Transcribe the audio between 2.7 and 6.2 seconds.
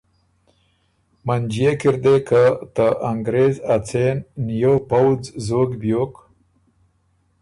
ته انګرېز ا څېن نیوو پؤځ زوک بیوک